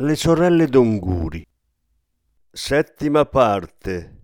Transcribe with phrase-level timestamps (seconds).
[0.00, 1.46] le sorelle d'Onguri.
[2.50, 4.16] Settima parte.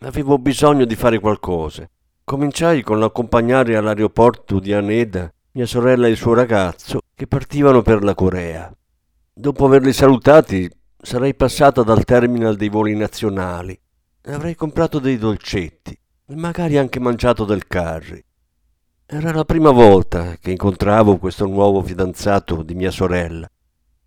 [0.00, 1.88] Avevo bisogno di fare qualcosa.
[2.22, 8.04] Cominciai con l'accompagnare all'aeroporto di Aneda mia sorella e il suo ragazzo che partivano per
[8.04, 8.70] la Corea.
[9.32, 13.78] Dopo averli salutati, sarei passata dal terminal dei voli nazionali
[14.24, 18.22] avrei comprato dei dolcetti e magari anche mangiato del curry.
[19.12, 23.50] Era la prima volta che incontravo questo nuovo fidanzato di mia sorella.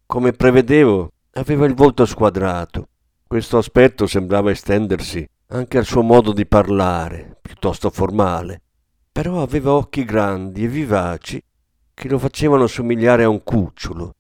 [0.06, 2.88] Come prevedevo, aveva il volto squadrato.
[3.28, 8.62] Questo aspetto sembrava estendersi anche al suo modo di parlare, piuttosto formale.
[9.12, 11.44] Però aveva occhi grandi e vivaci
[11.94, 14.16] che lo facevano somigliare a un cucciolo.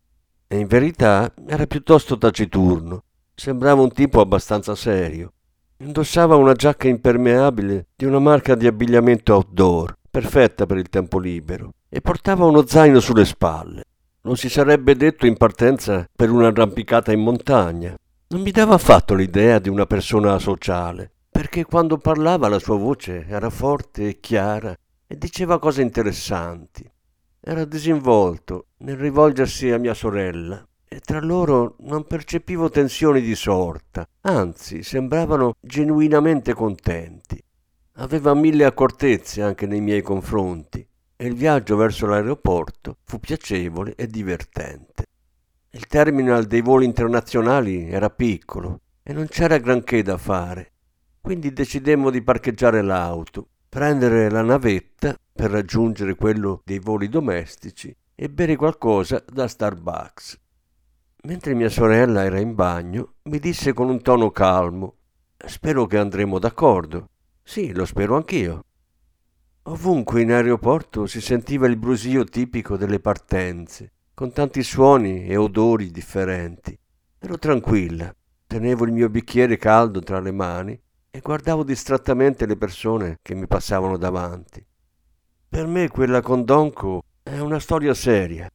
[0.47, 3.03] E in verità era piuttosto taciturno.
[3.33, 5.31] Sembrava un tipo abbastanza serio.
[5.77, 11.73] Indossava una giacca impermeabile di una marca di abbigliamento outdoor perfetta per il tempo libero,
[11.89, 13.85] e portava uno zaino sulle spalle.
[14.21, 17.97] Lo si sarebbe detto in partenza per un'arrampicata in montagna.
[18.27, 23.25] Non mi dava affatto l'idea di una persona sociale, perché quando parlava la sua voce
[23.27, 26.87] era forte e chiara e diceva cose interessanti.
[27.39, 34.07] Era disinvolto nel rivolgersi a mia sorella e tra loro non percepivo tensioni di sorta,
[34.21, 37.42] anzi sembravano genuinamente contenti.
[37.97, 40.85] Aveva mille accortezze anche nei miei confronti
[41.15, 45.05] e il viaggio verso l'aeroporto fu piacevole e divertente.
[45.69, 50.71] Il terminal dei voli internazionali era piccolo e non c'era granché da fare,
[51.21, 58.27] quindi decidemmo di parcheggiare l'auto, prendere la navetta per raggiungere quello dei voli domestici e
[58.27, 60.39] bere qualcosa da Starbucks.
[61.25, 64.95] Mentre mia sorella era in bagno, mi disse con un tono calmo:
[65.37, 67.09] Spero che andremo d'accordo.
[67.43, 68.63] Sì, lo spero anch'io.
[69.63, 75.91] Ovunque in aeroporto si sentiva il brusio tipico delle partenze, con tanti suoni e odori
[75.91, 76.77] differenti.
[77.19, 78.13] Ero tranquilla,
[78.47, 83.47] tenevo il mio bicchiere caldo tra le mani e guardavo distrattamente le persone che mi
[83.47, 84.65] passavano davanti.
[85.47, 88.49] Per me quella con Donco è una storia seria.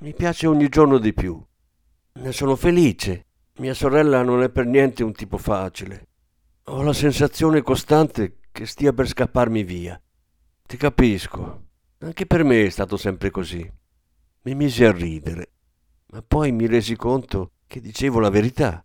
[0.00, 1.42] Mi piace ogni giorno di più.
[2.12, 3.26] Ne sono felice.
[3.58, 6.06] Mia sorella non è per niente un tipo facile.
[6.68, 10.00] Ho la sensazione costante che stia per scapparmi via.
[10.66, 11.64] Ti capisco.
[11.98, 13.70] Anche per me è stato sempre così.
[14.44, 15.50] Mi misi a ridere,
[16.06, 18.82] ma poi mi resi conto che dicevo la verità.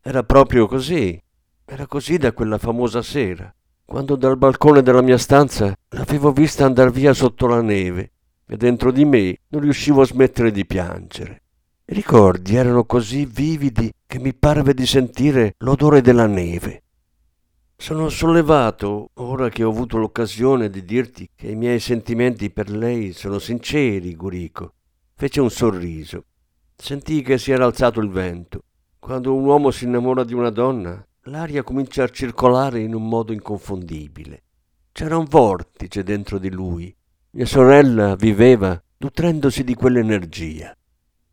[0.00, 1.16] Era proprio così.
[1.64, 6.90] Era così da quella famosa sera, quando dal balcone della mia stanza l'avevo vista andar
[6.90, 11.42] via sotto la neve e dentro di me non riuscivo a smettere di piangere.
[11.84, 16.82] I ricordi erano così vividi che mi parve di sentire l'odore della neve
[17.82, 23.12] sono sollevato ora che ho avuto l'occasione di dirti che i miei sentimenti per lei
[23.12, 24.74] sono sinceri, Gurico.
[25.16, 26.26] Fece un sorriso.
[26.76, 28.62] Sentii che si era alzato il vento.
[29.00, 33.32] Quando un uomo si innamora di una donna, l'aria comincia a circolare in un modo
[33.32, 34.44] inconfondibile.
[34.92, 36.94] C'era un vortice dentro di lui.
[37.30, 40.72] Mia sorella viveva nutrendosi di quell'energia.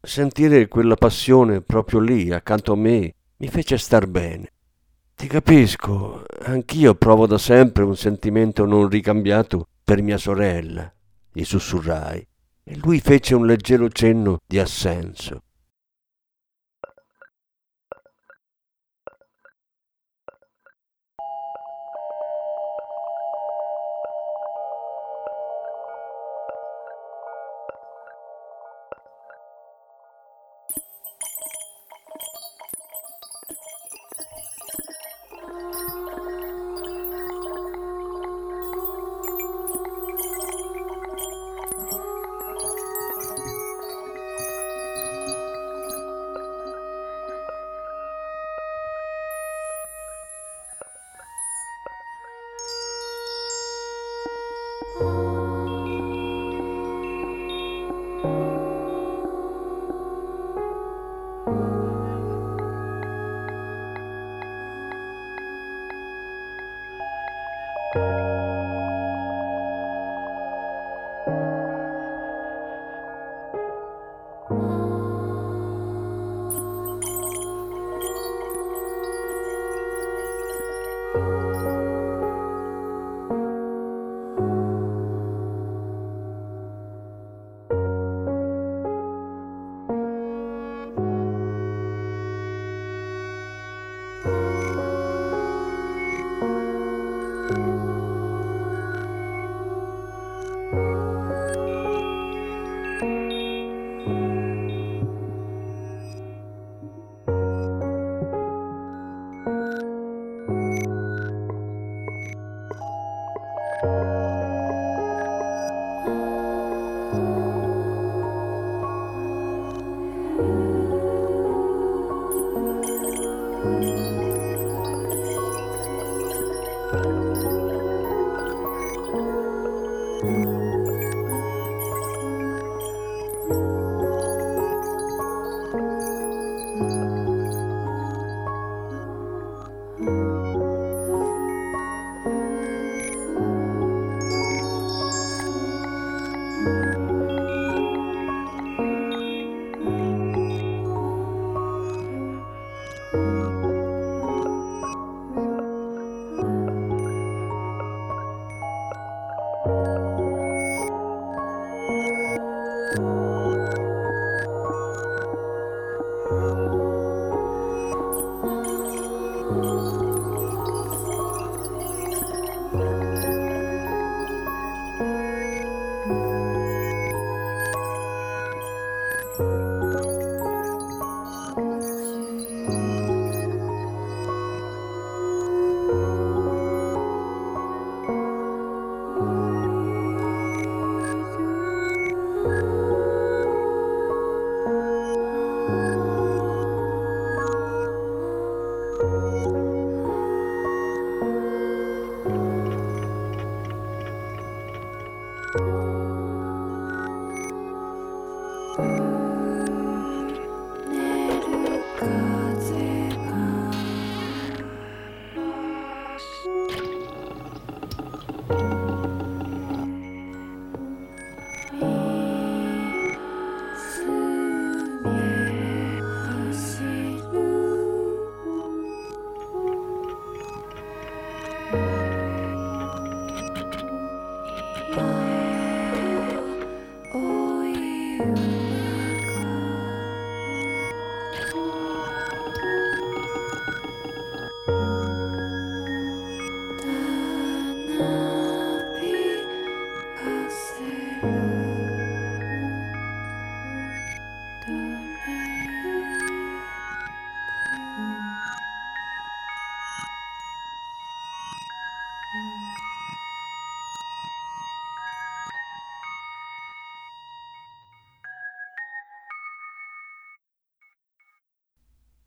[0.02, 4.54] Sentire quella passione proprio lì, accanto a me, mi fece star bene.
[5.20, 10.90] Ti capisco, anch'io provo da sempre un sentimento non ricambiato per mia sorella,
[11.34, 12.26] gli sussurrai,
[12.64, 15.42] e lui fece un leggero cenno di assenso.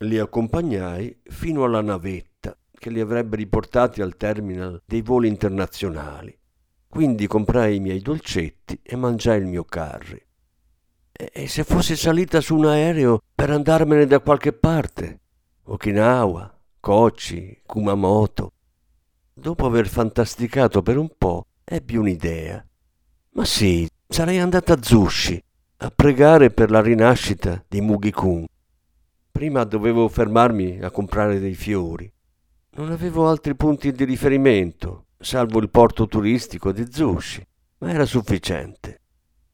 [0.03, 6.37] Li accompagnai fino alla navetta che li avrebbe riportati al terminal dei voli internazionali.
[6.89, 10.21] Quindi comprai i miei dolcetti e mangiai il mio curry.
[11.09, 15.21] E se fossi salita su un aereo per andarmene da qualche parte?
[15.63, 18.51] Okinawa, Kochi, Kumamoto.
[19.33, 22.63] Dopo aver fantasticato per un po', ebbi un'idea.
[23.31, 25.41] Ma sì, sarei andata a Zushi
[25.77, 28.45] a pregare per la rinascita di Mugi-kun.
[29.33, 32.09] Prima dovevo fermarmi a comprare dei fiori.
[32.75, 37.43] Non avevo altri punti di riferimento, salvo il porto turistico di Zushi,
[37.79, 39.01] ma era sufficiente.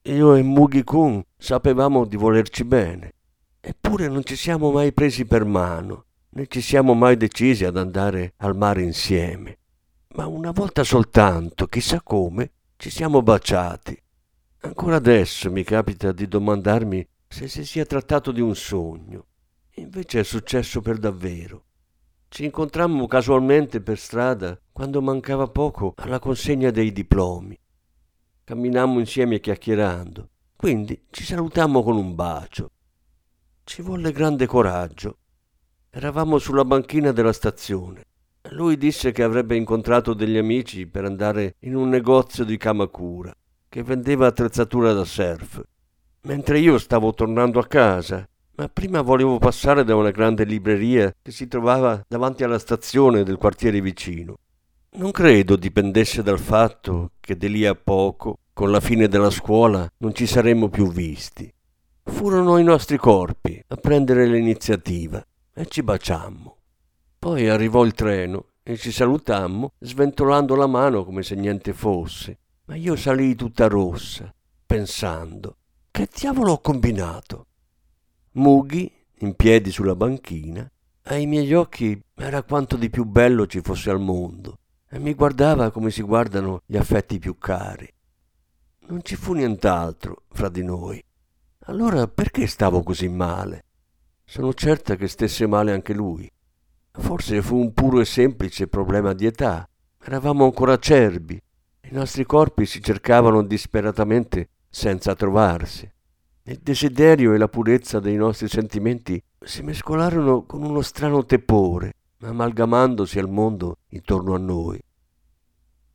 [0.01, 3.13] Io e Mugi-kun sapevamo di volerci bene,
[3.61, 8.33] eppure non ci siamo mai presi per mano, né ci siamo mai decisi ad andare
[8.39, 9.59] al mare insieme.
[10.15, 13.97] Ma una volta soltanto, chissà come, ci siamo baciati.
[14.59, 19.27] Ancora adesso mi capita di domandarmi se si sia trattato di un sogno
[19.79, 21.63] Invece è successo per davvero.
[22.27, 27.57] Ci incontrammo casualmente per strada quando mancava poco alla consegna dei diplomi.
[28.43, 32.71] Camminammo insieme chiacchierando, quindi ci salutammo con un bacio.
[33.63, 35.19] Ci volle grande coraggio.
[35.89, 38.03] Eravamo sulla banchina della stazione.
[38.49, 43.33] Lui disse che avrebbe incontrato degli amici per andare in un negozio di Kamakura
[43.69, 45.63] che vendeva attrezzatura da surf,
[46.23, 48.27] mentre io stavo tornando a casa
[48.59, 53.37] ma prima volevo passare da una grande libreria che si trovava davanti alla stazione del
[53.37, 54.35] quartiere vicino.
[54.97, 59.89] Non credo dipendesse dal fatto che di lì a poco, con la fine della scuola,
[59.99, 61.49] non ci saremmo più visti.
[62.03, 66.57] Furono i nostri corpi a prendere l'iniziativa e ci baciammo.
[67.17, 72.75] Poi arrivò il treno e ci salutammo sventolando la mano come se niente fosse, ma
[72.75, 74.33] io salii tutta rossa,
[74.65, 75.55] pensando
[75.91, 77.45] che diavolo ho combinato?
[78.33, 80.69] Mughi, in piedi sulla banchina,
[81.03, 85.71] ai miei occhi era quanto di più bello ci fosse al mondo e mi guardava
[85.71, 87.91] come si guardano gli affetti più cari.
[88.87, 91.03] Non ci fu nient'altro fra di noi.
[91.65, 93.65] Allora perché stavo così male?
[94.23, 96.29] Sono certa che stesse male anche lui.
[96.91, 99.67] Forse fu un puro e semplice problema di età.
[100.03, 101.41] Eravamo ancora acerbi.
[101.81, 105.91] I nostri corpi si cercavano disperatamente senza trovarsi.
[106.49, 113.19] Il desiderio e la purezza dei nostri sentimenti si mescolarono con uno strano tepore, amalgamandosi
[113.19, 114.81] al mondo intorno a noi.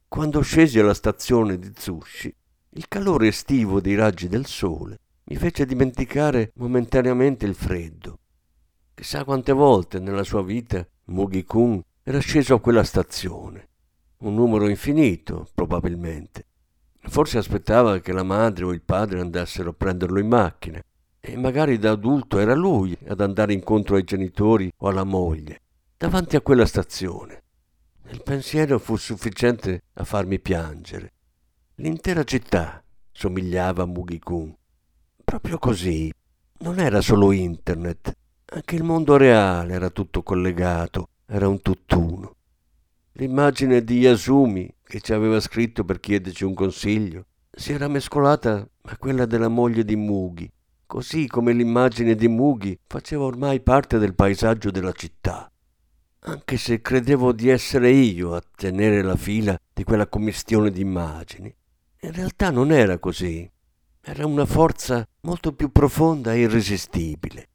[0.06, 2.32] Quando scesi alla stazione di Zushi,
[2.70, 8.20] il calore estivo dei raggi del sole mi fece dimenticare momentaneamente il freddo.
[8.94, 13.70] Chissà quante volte nella sua vita Mugi-kun era sceso a quella stazione.
[14.18, 16.46] Un numero infinito, probabilmente.
[17.06, 20.82] Forse aspettava che la madre o il padre andassero a prenderlo in macchina
[21.20, 25.60] e magari da adulto era lui ad andare incontro ai genitori o alla moglie,
[25.96, 27.42] davanti a quella stazione.
[28.10, 31.12] Il pensiero fu sufficiente a farmi piangere.
[31.76, 34.54] L'intera città somigliava a Mugi-kun.
[35.24, 36.12] Proprio così.
[36.58, 38.12] Non era solo internet,
[38.46, 42.36] anche il mondo reale era tutto collegato, era un tutt'uno.
[43.12, 48.96] L'immagine di Yasumi, che ci aveva scritto per chiederci un consiglio, si era mescolata a
[48.96, 50.50] quella della moglie di Mugi,
[50.86, 55.50] così come l'immagine di Mugi faceva ormai parte del paesaggio della città.
[56.26, 61.54] Anche se credevo di essere io a tenere la fila di quella commistione di immagini,
[62.00, 63.50] in realtà non era così.
[64.00, 67.48] Era una forza molto più profonda e irresistibile.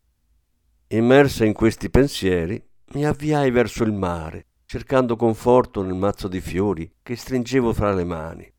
[0.88, 2.62] Immersa in questi pensieri,
[2.93, 8.03] mi avviai verso il mare, cercando conforto nel mazzo di fiori che stringevo fra le
[8.03, 8.53] mani.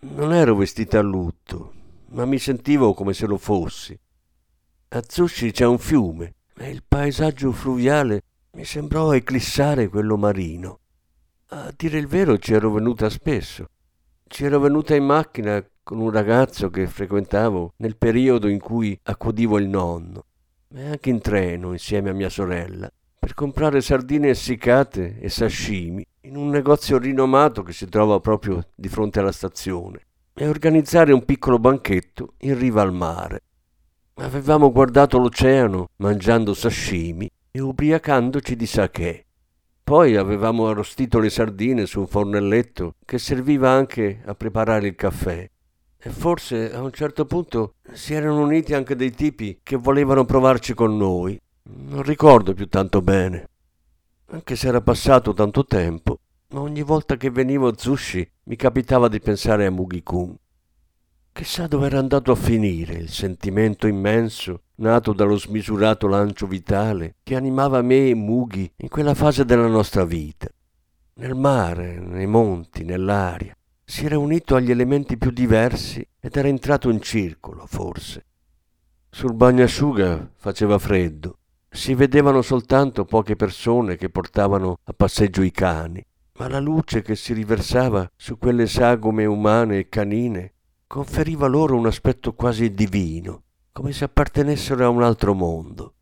[0.00, 1.72] Non ero vestita a lutto,
[2.08, 3.98] ma mi sentivo come se lo fossi.
[4.88, 8.20] A Zushi c'è un fiume e il paesaggio fluviale
[8.50, 10.80] mi sembrò eclissare quello marino.
[11.48, 13.70] A dire il vero ci ero venuta spesso.
[14.26, 19.56] Ci ero venuta in macchina con un ragazzo che frequentavo nel periodo in cui accudivo
[19.56, 20.26] il nonno,
[20.74, 22.92] e anche in treno insieme a mia sorella,
[23.26, 28.88] per comprare sardine essiccate e sashimi in un negozio rinomato che si trova proprio di
[28.88, 29.98] fronte alla stazione,
[30.32, 33.42] e organizzare un piccolo banchetto in riva al mare.
[34.18, 39.26] Avevamo guardato l'oceano mangiando sashimi e ubriacandoci di sake.
[39.82, 45.50] Poi avevamo arrostito le sardine su un fornelletto che serviva anche a preparare il caffè.
[45.98, 50.74] E forse a un certo punto si erano uniti anche dei tipi che volevano provarci
[50.74, 51.36] con noi.
[51.68, 53.48] Non ricordo più tanto bene.
[54.26, 56.20] Anche se era passato tanto tempo,
[56.52, 60.36] ogni volta che venivo a Zushi mi capitava di pensare a Mugi-kun.
[61.32, 67.34] Chissà dove era andato a finire il sentimento immenso nato dallo smisurato lancio vitale che
[67.34, 70.48] animava me e Mugi in quella fase della nostra vita.
[71.14, 73.56] Nel mare, nei monti, nell'aria.
[73.84, 78.24] Si era unito agli elementi più diversi ed era entrato in circolo, forse.
[79.10, 81.38] Sul bagnasciuga faceva freddo.
[81.68, 86.04] Si vedevano soltanto poche persone che portavano a passeggio i cani,
[86.38, 90.52] ma la luce che si riversava su quelle sagome umane e canine
[90.86, 93.42] conferiva loro un aspetto quasi divino,
[93.72, 95.94] come se appartenessero a un altro mondo.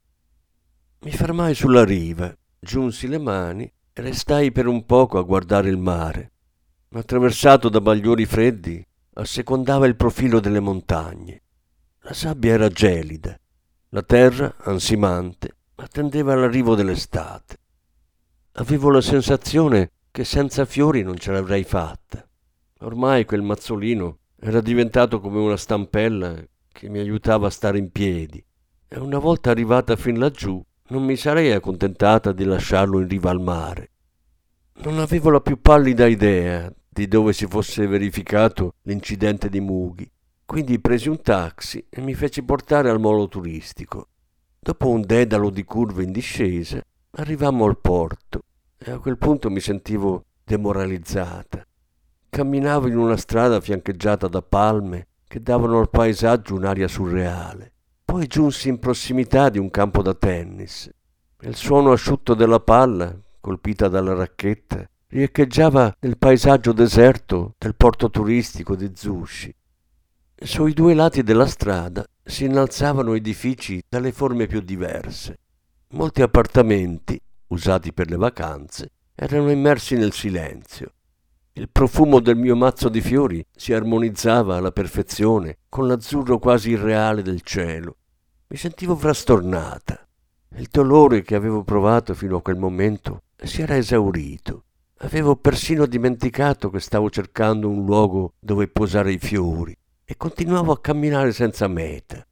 [1.00, 5.78] Mi fermai sulla riva, giunsi le mani e restai per un poco a guardare il
[5.78, 6.32] mare.
[6.90, 11.42] Attraversato da bagliori freddi, assecondava il profilo delle montagne.
[12.00, 13.38] La sabbia era gelida,
[13.94, 17.56] la terra ansimante attendeva l'arrivo dell'estate.
[18.54, 22.28] Avevo la sensazione che senza fiori non ce l'avrei fatta.
[22.80, 26.34] Ormai quel mazzolino era diventato come una stampella
[26.72, 28.44] che mi aiutava a stare in piedi
[28.88, 33.40] e una volta arrivata fin laggiù non mi sarei accontentata di lasciarlo in riva al
[33.40, 33.90] mare.
[34.78, 40.10] Non avevo la più pallida idea di dove si fosse verificato l'incidente di Mughi,
[40.46, 44.08] quindi presi un taxi e mi feci portare al molo turistico.
[44.60, 46.82] Dopo un dedalo di curve in discesa,
[47.12, 48.42] arrivammo al porto
[48.78, 51.66] e a quel punto mi sentivo demoralizzata.
[52.28, 57.72] Camminavo in una strada fiancheggiata da palme che davano al paesaggio un'aria surreale.
[58.04, 60.90] Poi giunsi in prossimità di un campo da tennis.
[61.40, 68.76] Il suono asciutto della palla, colpita dalla racchetta, riecheggiava nel paesaggio deserto del porto turistico
[68.76, 69.54] di Zushi.
[70.44, 75.38] Sui due lati della strada si innalzavano edifici dalle forme più diverse.
[75.92, 80.92] Molti appartamenti, usati per le vacanze, erano immersi nel silenzio.
[81.54, 87.22] Il profumo del mio mazzo di fiori si armonizzava alla perfezione con l'azzurro quasi irreale
[87.22, 87.96] del cielo.
[88.48, 90.06] Mi sentivo frastornata.
[90.56, 94.64] Il dolore che avevo provato fino a quel momento si era esaurito.
[94.98, 99.74] Avevo persino dimenticato che stavo cercando un luogo dove posare i fiori
[100.04, 102.26] e continuavo a camminare senza meta.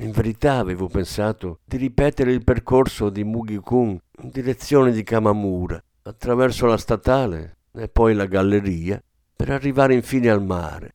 [0.00, 6.66] In verità avevo pensato di ripetere il percorso di Mugi-kun in direzione di Kamamura, attraverso
[6.66, 9.02] la statale e poi la galleria
[9.34, 10.94] per arrivare infine al mare.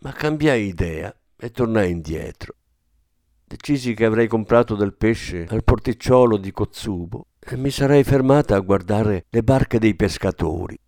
[0.00, 2.54] Ma cambiai idea e tornai indietro.
[3.50, 8.60] decisi che avrei comprato del pesce al porticciolo di Cozzubo e mi sarei fermata a
[8.60, 10.78] guardare le barche dei pescatori.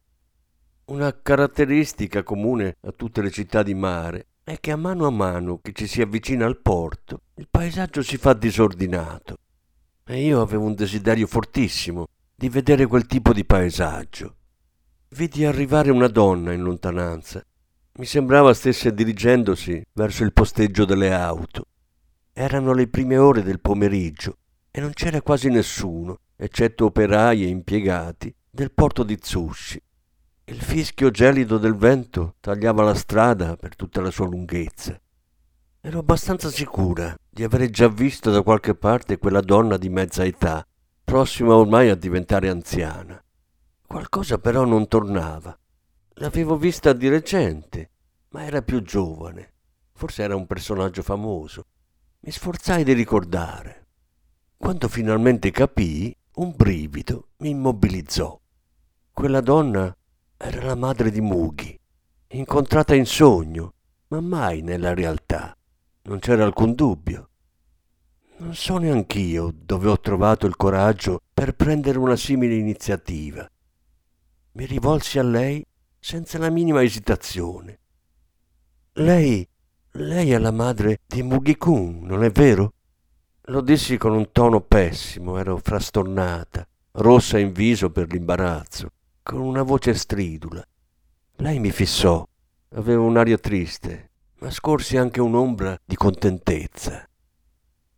[0.84, 5.60] Una caratteristica comune a tutte le città di mare è che a mano a mano
[5.62, 9.36] che ci si avvicina al porto, il paesaggio si fa disordinato.
[10.04, 14.34] E io avevo un desiderio fortissimo di vedere quel tipo di paesaggio.
[15.10, 17.44] Vidi arrivare una donna in lontananza.
[17.94, 21.66] Mi sembrava stesse dirigendosi verso il posteggio delle auto.
[22.32, 28.34] Erano le prime ore del pomeriggio e non c'era quasi nessuno, eccetto operai e impiegati,
[28.50, 29.80] del porto di Zushi.
[30.44, 35.00] Il fischio gelido del vento tagliava la strada per tutta la sua lunghezza.
[35.80, 40.66] Ero abbastanza sicura di avere già visto da qualche parte quella donna di mezza età,
[41.04, 43.22] prossima ormai a diventare anziana.
[43.86, 45.56] Qualcosa però non tornava.
[46.14, 47.90] L'avevo vista di recente,
[48.30, 49.52] ma era più giovane.
[49.92, 51.66] Forse era un personaggio famoso.
[52.20, 53.86] Mi sforzai di ricordare.
[54.56, 58.40] Quando finalmente capii, un brivido mi immobilizzò.
[59.12, 59.96] Quella donna
[60.44, 61.78] era la madre di Mughi,
[62.28, 63.74] incontrata in sogno,
[64.08, 65.56] ma mai nella realtà.
[66.02, 67.28] Non c'era alcun dubbio.
[68.38, 73.48] Non so neanch'io dove ho trovato il coraggio per prendere una simile iniziativa.
[74.54, 75.64] Mi rivolsi a lei
[76.00, 77.78] senza la minima esitazione.
[78.94, 79.48] Lei
[79.96, 82.72] lei è la madre di Mugi-kun, non è vero?
[83.46, 88.88] Lo dissi con un tono pessimo, ero frastornata, rossa in viso per l'imbarazzo,
[89.22, 90.62] con una voce stridula.
[91.36, 92.26] Lei mi fissò,
[92.74, 97.08] aveva un'aria triste, ma scorsi anche un'ombra di contentezza.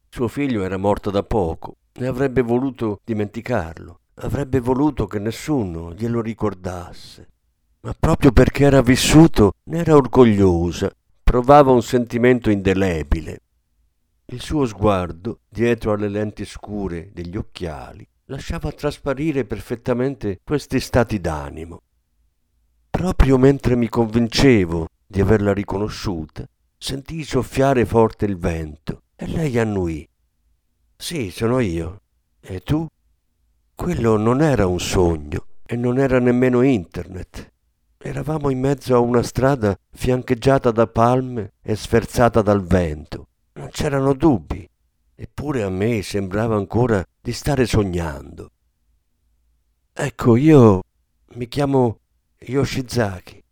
[0.08, 6.20] Suo figlio era morto da poco e avrebbe voluto dimenticarlo, avrebbe voluto che nessuno glielo
[6.20, 7.28] ricordasse.
[7.80, 10.90] Ma proprio perché era vissuto ne era orgogliosa
[11.34, 13.40] provava un sentimento indelebile.
[14.26, 21.82] Il suo sguardo, dietro alle lenti scure degli occhiali, lasciava trasparire perfettamente questi stati d'animo.
[22.90, 30.08] Proprio mentre mi convincevo di averla riconosciuta, sentii soffiare forte il vento e lei annuì.
[30.96, 32.00] Sì, sono io.
[32.40, 32.86] E tu?
[33.74, 37.52] Quello non era un sogno e non era nemmeno internet.
[37.98, 43.28] Eravamo in mezzo a una strada fiancheggiata da palme e sferzata dal vento.
[43.54, 44.68] Non c'erano dubbi,
[45.14, 48.50] eppure a me sembrava ancora di stare sognando.
[49.92, 50.82] Ecco, io
[51.34, 52.00] mi chiamo
[52.38, 53.42] Yoshizaki.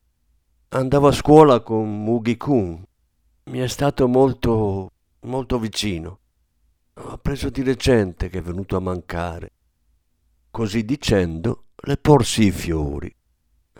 [0.71, 2.83] Andavo a scuola con Mugi-kun.
[3.45, 6.19] Mi è stato molto, molto vicino.
[6.95, 9.53] Ho appreso di recente che è venuto a mancare.
[10.51, 13.15] Così dicendo, le porsi i fiori.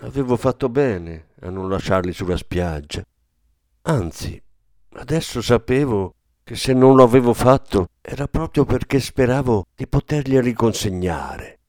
[0.01, 3.05] Avevo fatto bene a non lasciarli sulla spiaggia.
[3.83, 4.43] Anzi,
[4.95, 6.15] adesso sapevo
[6.53, 11.61] che se non lo avevo fatto era proprio perché speravo di poterli riconsegnare.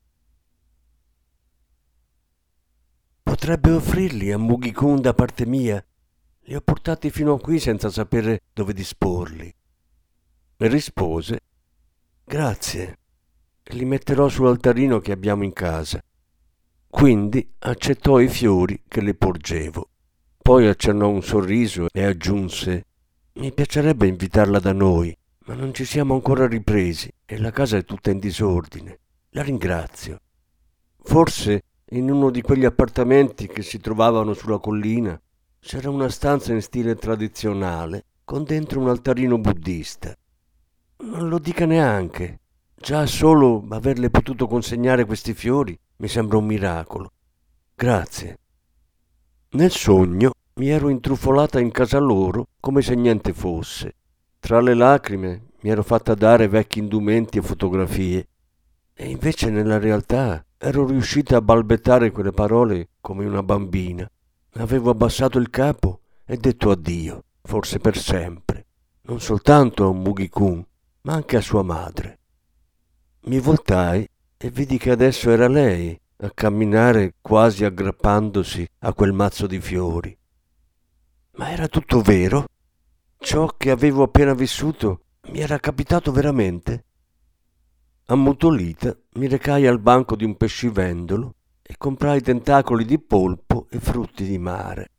[3.22, 5.82] Potrebbe offrirli a Mughikun da parte mia.
[6.40, 9.50] Li ho portati fino a qui senza sapere dove disporli.
[10.58, 11.40] E rispose:
[12.22, 12.98] Grazie.
[13.68, 15.98] Li metterò sull'altarino che abbiamo in casa.
[16.90, 19.88] Quindi accettò i fiori che le porgevo.
[20.42, 22.84] Poi accennò un sorriso e aggiunse
[23.36, 25.12] Mi piacerebbe invitarla da noi,
[25.46, 29.00] ma non ci siamo ancora ripresi e la casa è tutta in disordine.
[29.30, 30.20] La ringrazio.
[31.02, 35.20] Forse in uno di quegli appartamenti che si trovavano sulla collina
[35.58, 40.14] c'era una stanza in stile tradizionale con dentro un altarino buddista.
[40.98, 42.38] Non lo dica neanche.
[42.76, 47.10] Già solo averle potuto consegnare questi fiori mi sembra un miracolo.
[47.74, 48.38] Grazie.
[49.50, 53.96] Nel sogno mi ero intrufolata in casa loro come se niente fosse.
[54.38, 58.28] Tra le lacrime mi ero fatta dare vecchi indumenti e fotografie.
[58.92, 64.08] E invece nella realtà ero riuscita a balbettare quelle parole come una bambina.
[64.54, 68.66] Avevo abbassato il capo e detto addio, forse per sempre,
[69.02, 70.64] non soltanto a un Mugi-kun,
[71.02, 72.18] ma anche a sua madre.
[73.24, 79.48] Mi voltai e vidi che adesso era lei a camminare quasi aggrappandosi a quel mazzo
[79.48, 80.16] di fiori.
[81.36, 82.46] Ma era tutto vero?
[83.18, 86.84] Ciò che avevo appena vissuto mi era capitato veramente?
[88.06, 94.24] Ammutolita mi recai al banco di un pescivendolo e comprai tentacoli di polpo e frutti
[94.24, 94.90] di mare.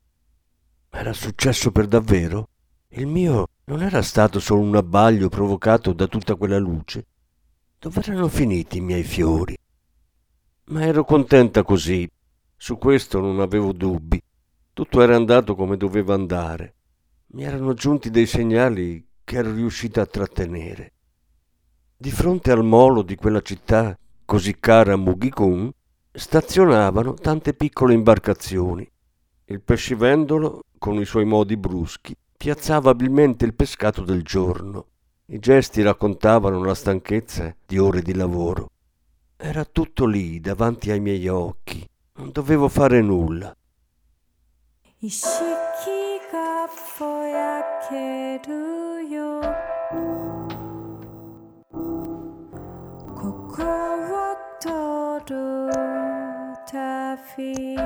[0.90, 2.50] Era successo per davvero?
[2.90, 7.06] Il mio non era stato solo un abbaglio provocato da tutta quella luce.
[7.80, 9.56] Dove erano finiti i miei fiori?
[10.66, 12.10] Ma ero contenta così.
[12.58, 14.22] Su questo non avevo dubbi.
[14.76, 16.74] Tutto era andato come doveva andare.
[17.28, 20.92] Mi erano giunti dei segnali che era riuscita a trattenere.
[21.96, 25.72] Di fronte al molo di quella città così cara a Mughikun
[26.12, 28.86] stazionavano tante piccole imbarcazioni.
[29.46, 34.88] Il pescivendolo, con i suoi modi bruschi, piazzava abilmente il pescato del giorno.
[35.28, 38.72] I gesti raccontavano la stanchezza di ore di lavoro.
[39.38, 41.88] Era tutto lì, davanti ai miei occhi.
[42.16, 43.56] Non dovevo fare nulla.
[45.06, 45.30] 意識
[46.34, 49.40] がぼやけるよ。
[53.14, 54.68] ここを通
[55.32, 55.70] る
[56.66, 57.78] 旅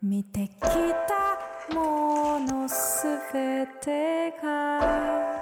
[0.00, 5.34] 見てきたものすべてが。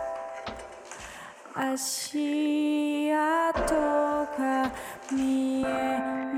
[1.54, 4.72] 足跡が
[5.12, 6.31] 見えな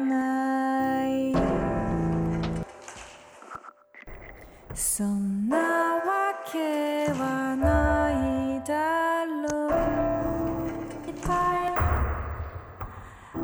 [4.97, 9.69] 좀 나와 개와 너희 달로
[11.09, 11.75] 이빨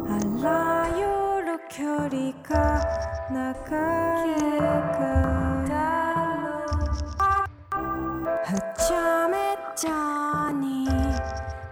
[0.06, 2.80] 알라요로 결이가
[3.32, 4.94] 나가게가
[5.66, 6.68] 달로
[8.46, 10.06] 허참했자니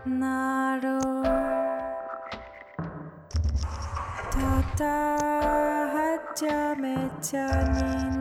[0.04, 0.98] 나로
[4.32, 5.16] 다다
[6.34, 8.17] 허참했자니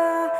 [0.00, 0.39] Uh,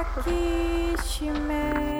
[0.00, 1.99] Takishime.